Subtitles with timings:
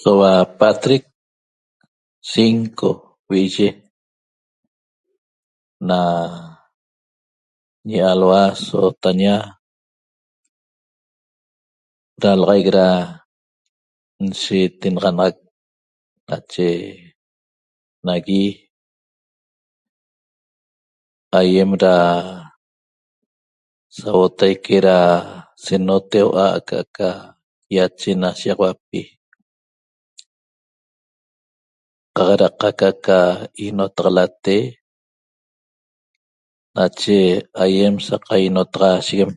[0.00, 1.04] Soua pa'atrec
[2.30, 2.88] cinco
[3.28, 3.68] vi'i'yi
[5.88, 5.98] na
[7.88, 9.34] ñialhua sootaña
[12.20, 12.86] dalaxaic da
[14.26, 15.34] nshiitenaxanaxac
[16.28, 16.68] nache
[18.06, 18.44] nagui
[21.38, 21.94] aýem da
[23.98, 24.98] sauotaique da
[25.64, 27.08] senoteu'a aca'aca
[27.74, 29.00] ýache na shiýaxauapi
[32.16, 33.18] qaq da qaca aca
[33.64, 34.58] ýinotaxalate
[36.76, 37.18] nache
[37.62, 39.32] aýem sa qainotaxaasheguem